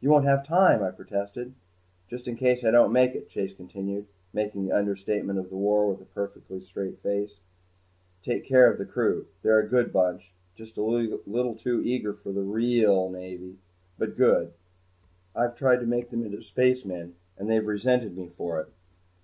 "You 0.00 0.10
won't 0.10 0.26
have 0.26 0.46
time," 0.46 0.80
I 0.84 0.92
protested. 0.92 1.52
"Just 2.08 2.28
in 2.28 2.36
case 2.36 2.62
I 2.64 2.70
don't 2.70 2.92
make 2.92 3.16
it," 3.16 3.28
Chase 3.28 3.52
continued, 3.52 4.06
making 4.32 4.64
the 4.64 4.70
understatement 4.72 5.40
of 5.40 5.50
the 5.50 5.56
war 5.56 5.90
with 5.90 6.00
a 6.00 6.04
perfectly 6.04 6.60
straight 6.60 7.00
face, 7.00 7.40
"take 8.22 8.44
care 8.46 8.70
of 8.70 8.78
the 8.78 8.84
crew. 8.86 9.26
They're 9.42 9.58
a 9.58 9.66
good 9.68 9.92
bunch 9.92 10.30
just 10.54 10.78
a 10.78 11.18
bit 11.28 11.58
too 11.58 11.82
eager 11.84 12.14
for 12.14 12.30
the 12.30 12.44
real 12.44 13.10
Navy 13.10 13.58
but 13.98 14.16
good. 14.16 14.52
I've 15.34 15.56
tried 15.56 15.80
to 15.80 15.86
make 15.86 16.10
them 16.10 16.24
into 16.24 16.42
spacemen 16.44 17.16
and 17.36 17.50
they've 17.50 17.66
resented 17.66 18.16
me 18.16 18.28
for 18.28 18.60
it. 18.60 18.68